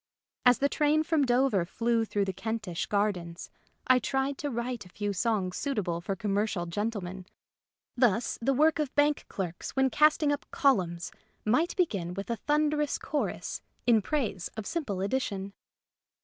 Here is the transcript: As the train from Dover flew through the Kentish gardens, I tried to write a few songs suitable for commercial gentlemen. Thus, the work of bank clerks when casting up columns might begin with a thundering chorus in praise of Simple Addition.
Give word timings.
As 0.47 0.57
the 0.57 0.67
train 0.67 1.03
from 1.03 1.25
Dover 1.25 1.63
flew 1.63 2.05
through 2.05 2.25
the 2.25 2.33
Kentish 2.33 2.87
gardens, 2.87 3.51
I 3.85 3.99
tried 3.99 4.35
to 4.39 4.49
write 4.49 4.83
a 4.83 4.89
few 4.89 5.13
songs 5.13 5.57
suitable 5.57 6.01
for 6.01 6.15
commercial 6.15 6.65
gentlemen. 6.65 7.27
Thus, 7.95 8.39
the 8.41 8.55
work 8.55 8.79
of 8.79 8.95
bank 8.95 9.25
clerks 9.29 9.75
when 9.75 9.91
casting 9.91 10.31
up 10.31 10.47
columns 10.49 11.11
might 11.45 11.75
begin 11.75 12.15
with 12.15 12.31
a 12.31 12.37
thundering 12.37 12.87
chorus 12.99 13.61
in 13.85 14.01
praise 14.01 14.47
of 14.57 14.65
Simple 14.65 15.01
Addition. 15.01 15.53